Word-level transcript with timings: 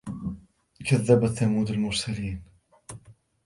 كَذَّبَتْ 0.89 1.29
ثَمُودُ 1.29 1.69
الْمُرْسَلِينَ 1.71 2.43